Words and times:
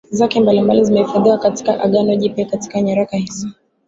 zake 0.09 0.39
mbalimbali 0.41 0.85
zimehifadhiwa 0.85 1.37
katika 1.37 1.83
Agano 1.83 2.15
Jipya 2.15 2.45
Katika 2.45 2.81
nyaraka 2.81 3.17
hizo 3.17 3.47